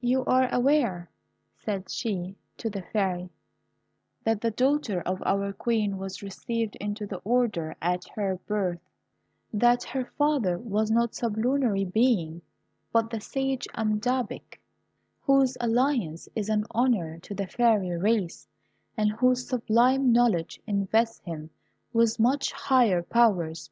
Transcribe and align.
"You 0.00 0.24
are 0.24 0.52
aware," 0.52 1.08
said 1.56 1.88
she 1.88 2.34
to 2.56 2.68
the 2.68 2.82
Fairy, 2.82 3.30
"that 4.24 4.40
the 4.40 4.50
daughter 4.50 5.00
of 5.02 5.22
our 5.24 5.52
Queen 5.52 5.98
was 5.98 6.20
received 6.20 6.74
into 6.80 7.06
the 7.06 7.18
order 7.18 7.76
at 7.80 8.02
her 8.16 8.40
birth; 8.48 8.80
that 9.52 9.84
her 9.84 10.06
father 10.18 10.58
was 10.58 10.90
not 10.90 11.12
a 11.12 11.14
sublunary 11.14 11.84
being, 11.84 12.42
but 12.92 13.08
the 13.08 13.20
sage 13.20 13.68
Amadabak, 13.72 14.58
whose 15.20 15.56
alliance 15.60 16.28
is 16.34 16.48
an 16.48 16.66
honour 16.74 17.20
to 17.20 17.32
the 17.32 17.46
fairy 17.46 17.90
race, 17.96 18.48
and 18.96 19.12
whose 19.12 19.48
sublime 19.48 20.10
knowledge 20.12 20.60
invests 20.66 21.20
him 21.20 21.50
with 21.92 22.18
much 22.18 22.50
higher 22.50 23.04
powers. 23.04 23.70